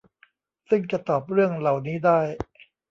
[0.69, 2.19] ซึ่งจะตอบเรื่องเหล่านี้ได้